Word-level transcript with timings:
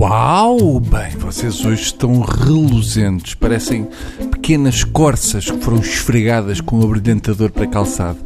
Uau! 0.00 0.80
Bem, 0.80 1.10
vocês 1.18 1.62
hoje 1.62 1.82
estão 1.82 2.22
reluzentes, 2.22 3.34
parecem 3.34 3.86
pequenas 4.30 4.82
corças 4.82 5.50
que 5.50 5.58
foram 5.58 5.76
esfregadas 5.76 6.58
com 6.58 6.80
o 6.80 6.84
abrilhantador 6.84 7.50
para 7.50 7.66
calçado. 7.66 8.16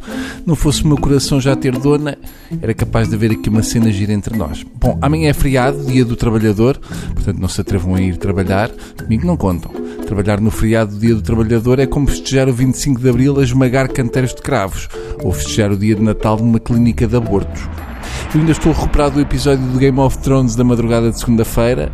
Não 0.45 0.55
fosse 0.55 0.85
o 0.85 0.87
meu 0.87 0.95
coração 0.95 1.41
já 1.41 1.53
ter 1.53 1.77
dona, 1.77 2.17
era 2.61 2.73
capaz 2.73 3.09
de 3.09 3.15
haver 3.15 3.31
aqui 3.31 3.49
uma 3.49 3.61
cena 3.61 3.91
gira 3.91 4.13
entre 4.13 4.37
nós. 4.37 4.63
Bom, 4.79 4.97
amanhã 5.01 5.29
é 5.29 5.33
feriado, 5.33 5.83
dia 5.83 6.05
do 6.05 6.15
trabalhador, 6.15 6.79
portanto 7.13 7.39
não 7.39 7.49
se 7.49 7.59
atrevam 7.59 7.93
a 7.93 8.01
ir 8.01 8.15
trabalhar, 8.15 8.71
comigo 8.97 9.27
não 9.27 9.35
contam. 9.35 9.69
Trabalhar 10.05 10.39
no 10.39 10.51
feriado 10.51 10.97
Dia 10.97 11.13
do 11.13 11.21
Trabalhador 11.21 11.79
é 11.79 11.85
como 11.85 12.07
festejar 12.07 12.47
o 12.47 12.53
25 12.53 13.01
de 13.01 13.09
Abril 13.09 13.37
a 13.37 13.43
esmagar 13.43 13.91
canteiros 13.91 14.33
de 14.33 14.41
cravos, 14.41 14.87
ou 15.21 15.33
festejar 15.33 15.73
o 15.73 15.77
dia 15.77 15.95
de 15.95 16.01
Natal 16.01 16.37
numa 16.37 16.59
clínica 16.59 17.05
de 17.05 17.17
abortos. 17.17 17.67
Eu 18.33 18.41
ainda 18.41 18.51
estou 18.51 18.73
recuperado 18.73 19.15
do 19.15 19.21
episódio 19.21 19.65
do 19.65 19.79
Game 19.79 19.97
of 19.97 20.17
Thrones 20.17 20.55
da 20.55 20.63
madrugada 20.63 21.09
de 21.09 21.17
segunda-feira. 21.17 21.91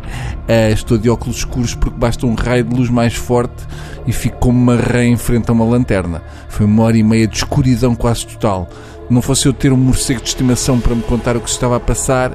Uh, 0.48 0.72
estou 0.72 0.98
de 0.98 1.08
óculos 1.08 1.36
escuros 1.36 1.74
porque 1.74 1.96
basta 1.96 2.26
um 2.26 2.34
raio 2.34 2.64
de 2.64 2.74
luz 2.74 2.90
mais 2.90 3.14
forte 3.14 3.64
e 4.06 4.12
fico 4.12 4.38
como 4.38 4.58
uma 4.58 4.74
rã 4.74 5.04
em 5.04 5.16
frente 5.16 5.50
a 5.50 5.52
uma 5.52 5.64
lanterna. 5.64 6.20
Foi 6.48 6.66
uma 6.66 6.82
hora 6.82 6.96
e 6.96 7.02
meia 7.02 7.28
de 7.28 7.36
escuridão 7.36 7.94
quase 7.94 8.26
total. 8.26 8.68
Não 9.12 9.20
fosse 9.20 9.44
eu 9.44 9.52
ter 9.52 9.70
um 9.74 9.76
morcego 9.76 10.22
de 10.22 10.28
estimação 10.28 10.80
para 10.80 10.94
me 10.94 11.02
contar 11.02 11.36
o 11.36 11.40
que 11.40 11.50
se 11.50 11.56
estava 11.56 11.76
a 11.76 11.80
passar, 11.80 12.34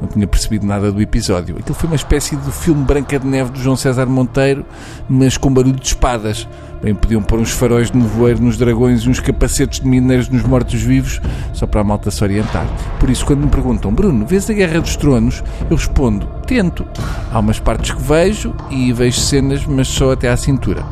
não 0.00 0.06
tinha 0.06 0.24
percebido 0.24 0.64
nada 0.64 0.92
do 0.92 1.02
episódio. 1.02 1.56
Aquilo 1.58 1.74
foi 1.74 1.88
uma 1.88 1.96
espécie 1.96 2.36
de 2.36 2.52
filme 2.52 2.84
Branca 2.84 3.18
de 3.18 3.26
Neve 3.26 3.50
do 3.50 3.58
João 3.58 3.74
César 3.74 4.06
Monteiro, 4.06 4.64
mas 5.08 5.36
com 5.36 5.52
barulho 5.52 5.74
de 5.74 5.84
espadas. 5.84 6.46
Bem, 6.80 6.94
podiam 6.94 7.20
pôr 7.20 7.40
uns 7.40 7.50
faróis 7.50 7.90
de 7.90 7.98
nevoeiro 7.98 8.40
nos 8.40 8.56
dragões 8.56 9.02
e 9.02 9.10
uns 9.10 9.18
capacetes 9.18 9.80
de 9.80 9.88
mineiros 9.88 10.28
nos 10.28 10.44
mortos-vivos, 10.44 11.20
só 11.52 11.66
para 11.66 11.80
a 11.80 11.84
malta 11.84 12.08
se 12.08 12.22
orientar. 12.22 12.68
Por 13.00 13.10
isso, 13.10 13.26
quando 13.26 13.40
me 13.40 13.50
perguntam, 13.50 13.92
Bruno, 13.92 14.24
vês 14.24 14.48
a 14.48 14.52
Guerra 14.52 14.80
dos 14.80 14.94
Tronos? 14.94 15.42
Eu 15.68 15.76
respondo, 15.76 16.28
tento. 16.46 16.86
Há 17.32 17.40
umas 17.40 17.58
partes 17.58 17.90
que 17.90 18.00
vejo 18.00 18.54
e 18.70 18.92
vejo 18.92 19.18
cenas, 19.18 19.66
mas 19.66 19.88
só 19.88 20.12
até 20.12 20.28
à 20.28 20.36
cintura. 20.36 20.84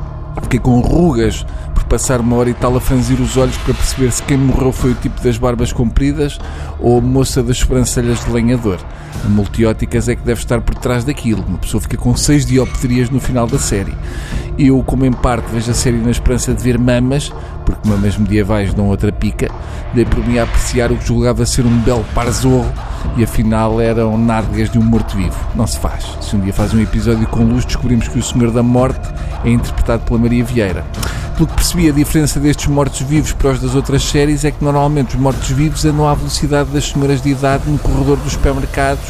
Fiquei 0.43 0.59
com 0.59 0.81
rugas 0.81 1.47
passar 1.91 2.21
uma 2.21 2.37
hora 2.37 2.49
e 2.49 2.55
tal 2.55 2.77
a 2.77 2.81
franzir 2.81 3.21
os 3.21 3.37
olhos 3.37 3.57
para 3.59 3.75
perceber 3.75 4.13
se 4.13 4.23
quem 4.23 4.39
morreu 4.39 4.71
foi 4.71 4.93
o 4.93 4.95
tipo 4.95 5.21
das 5.21 5.37
barbas 5.37 5.73
compridas 5.73 6.39
ou 6.79 6.99
a 6.99 7.01
moça 7.01 7.43
das 7.43 7.59
sobrancelhas 7.59 8.25
de 8.25 8.31
lenhador. 8.31 8.79
A 9.25 9.29
multióticas 9.29 10.09
é 10.09 10.15
que 10.15 10.23
deve 10.23 10.41
estar 10.41 10.61
por 10.61 10.77
trás 10.77 11.03
daquilo. 11.03 11.45
Uma 11.47 11.59
pessoa 11.59 11.81
fica 11.81 11.97
com 11.97 12.17
seis 12.17 12.47
dioptrias 12.47 13.11
no 13.11 13.19
final 13.19 13.49
da 13.49 13.59
série. 13.59 13.93
Eu, 14.57 14.81
como 14.85 15.05
em 15.05 15.13
parte 15.13 15.51
vejo 15.51 15.69
a 15.69 15.75
série 15.75 15.97
na 15.97 16.13
esperança 16.13 16.55
de 16.55 16.63
ver 16.63 16.79
mamas, 16.79 17.33
porque 17.67 17.89
mamas 17.89 18.17
medievais 18.17 18.73
dão 18.73 18.87
outra 18.87 19.11
pica, 19.11 19.51
dei 19.93 20.05
por 20.05 20.25
mim 20.25 20.39
a 20.39 20.45
apreciar 20.45 20.93
o 20.93 20.97
que 20.97 21.09
julgava 21.09 21.45
ser 21.45 21.67
um 21.67 21.77
belo 21.81 22.05
parzorro 22.15 22.73
e 23.17 23.25
afinal 23.25 23.81
eram 23.81 24.17
nádegas 24.17 24.71
de 24.71 24.79
um 24.79 24.83
morto-vivo. 24.83 25.37
Não 25.57 25.67
se 25.67 25.79
faz. 25.81 26.05
Se 26.21 26.37
um 26.37 26.41
dia 26.41 26.53
faz 26.53 26.73
um 26.73 26.81
episódio 26.81 27.27
com 27.27 27.43
luz, 27.43 27.65
descobrimos 27.65 28.07
que 28.07 28.19
o 28.19 28.23
Senhor 28.23 28.53
da 28.53 28.63
Morte 28.63 29.09
é 29.45 29.51
interpretado 29.51 30.05
pela 30.05 30.21
Maria 30.21 30.45
Vieira. 30.45 30.85
Pelo 31.41 31.49
que 31.49 31.57
percebi, 31.57 31.89
a 31.89 31.93
diferença 31.93 32.39
destes 32.39 32.67
mortos-vivos 32.67 33.33
para 33.33 33.53
os 33.53 33.61
das 33.63 33.75
outras 33.75 34.05
séries 34.05 34.45
é 34.45 34.51
que 34.51 34.63
normalmente 34.63 35.17
os 35.17 35.23
mortos-vivos 35.23 35.87
andam 35.87 36.07
à 36.07 36.13
velocidade 36.13 36.69
das 36.69 36.91
senhoras 36.91 37.23
de 37.23 37.31
idade 37.31 37.63
no 37.67 37.79
corredor 37.79 38.19
dos 38.19 38.35
supermercados 38.35 39.07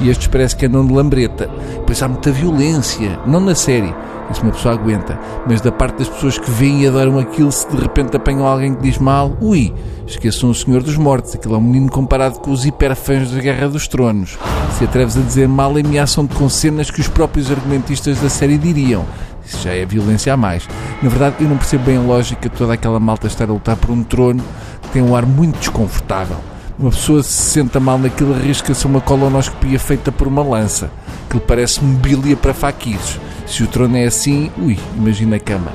e 0.00 0.08
estes 0.08 0.26
parece 0.26 0.56
que 0.56 0.66
andam 0.66 0.84
de 0.84 0.92
lambreta. 0.92 1.48
Pois 1.86 2.02
há 2.02 2.08
muita 2.08 2.32
violência, 2.32 3.20
não 3.24 3.38
na 3.38 3.54
série, 3.54 3.94
isso 4.28 4.42
uma 4.42 4.50
pessoa 4.50 4.74
aguenta, 4.74 5.20
mas 5.46 5.60
da 5.60 5.70
parte 5.70 5.98
das 5.98 6.08
pessoas 6.08 6.36
que 6.36 6.50
veem 6.50 6.82
e 6.82 6.88
adoram 6.88 7.16
aquilo, 7.16 7.52
se 7.52 7.70
de 7.70 7.76
repente 7.80 8.16
apanham 8.16 8.44
alguém 8.44 8.74
que 8.74 8.82
diz 8.82 8.98
mal, 8.98 9.36
ui, 9.40 9.72
esqueçam 10.04 10.50
o 10.50 10.54
Senhor 10.56 10.82
dos 10.82 10.96
Mortos, 10.96 11.36
aquilo 11.36 11.54
é 11.54 11.58
um 11.58 11.60
menino 11.60 11.92
comparado 11.92 12.40
com 12.40 12.50
os 12.50 12.66
hiperfãs 12.66 13.30
da 13.30 13.40
Guerra 13.40 13.68
dos 13.68 13.86
Tronos. 13.86 14.36
Se 14.76 14.82
atreves 14.82 15.16
a 15.16 15.20
dizer 15.20 15.46
mal, 15.46 15.70
ameaçam-te 15.76 16.34
com 16.34 16.48
cenas 16.48 16.90
que 16.90 17.00
os 17.00 17.06
próprios 17.06 17.52
argumentistas 17.52 18.18
da 18.20 18.28
série 18.28 18.58
diriam. 18.58 19.06
Isso 19.48 19.62
já 19.62 19.72
é 19.72 19.86
violência 19.86 20.32
a 20.32 20.36
mais. 20.36 20.68
Na 21.02 21.08
verdade, 21.08 21.36
eu 21.40 21.48
não 21.48 21.56
percebo 21.56 21.84
bem 21.84 21.96
a 21.96 22.00
lógica 22.00 22.48
de 22.48 22.54
toda 22.54 22.74
aquela 22.74 23.00
malta 23.00 23.26
estar 23.26 23.48
a 23.48 23.52
lutar 23.52 23.76
por 23.76 23.90
um 23.90 24.04
trono 24.04 24.44
que 24.82 24.88
tem 24.90 25.02
um 25.02 25.16
ar 25.16 25.24
muito 25.24 25.58
desconfortável. 25.58 26.36
Uma 26.78 26.90
pessoa 26.90 27.22
se 27.22 27.32
senta 27.32 27.80
mal 27.80 27.98
naquilo, 27.98 28.34
arrisca-se 28.34 28.86
uma 28.86 29.00
colonoscopia 29.00 29.80
feita 29.80 30.12
por 30.12 30.28
uma 30.28 30.42
lança. 30.42 30.90
Aquilo 31.26 31.40
parece 31.40 31.82
mobília 31.82 32.36
para 32.36 32.54
faquires. 32.54 33.18
Se 33.46 33.62
o 33.62 33.66
trono 33.66 33.96
é 33.96 34.04
assim, 34.04 34.52
ui, 34.58 34.78
imagina 34.96 35.36
a 35.36 35.40
cama. 35.40 35.72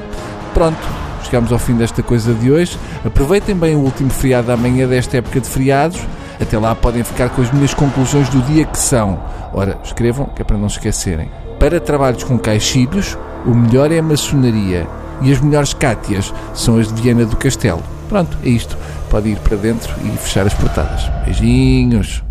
Pronto, 0.53 0.77
chegamos 1.23 1.51
ao 1.51 1.59
fim 1.59 1.75
desta 1.75 2.03
coisa 2.03 2.33
de 2.33 2.51
hoje. 2.51 2.77
Aproveitem 3.03 3.55
bem 3.55 3.75
o 3.75 3.79
último 3.79 4.11
feriado 4.11 4.47
da 4.47 4.55
manhã 4.55 4.87
desta 4.87 5.17
época 5.17 5.41
de 5.41 5.49
feriados. 5.49 5.99
Até 6.39 6.57
lá 6.57 6.75
podem 6.75 7.03
ficar 7.03 7.29
com 7.29 7.41
as 7.41 7.51
minhas 7.51 7.73
conclusões 7.73 8.29
do 8.29 8.41
dia 8.43 8.65
que 8.65 8.77
são. 8.77 9.19
Ora, 9.51 9.77
escrevam, 9.83 10.27
que 10.27 10.41
é 10.41 10.45
para 10.45 10.57
não 10.57 10.69
se 10.69 10.77
esquecerem. 10.77 11.29
Para 11.59 11.79
trabalhos 11.79 12.23
com 12.23 12.37
caixilhos, 12.37 13.17
o 13.45 13.53
melhor 13.53 13.91
é 13.91 13.99
a 13.99 14.03
maçonaria 14.03 14.87
e 15.21 15.31
as 15.31 15.39
melhores 15.39 15.73
cátias 15.73 16.33
são 16.53 16.77
as 16.77 16.91
de 16.91 17.01
Viana 17.01 17.25
do 17.25 17.35
Castelo. 17.35 17.83
Pronto, 18.09 18.37
é 18.43 18.49
isto. 18.49 18.77
Pode 19.09 19.29
ir 19.29 19.39
para 19.39 19.57
dentro 19.57 19.93
e 20.03 20.17
fechar 20.17 20.45
as 20.45 20.53
portadas. 20.53 21.09
Beijinhos. 21.25 22.23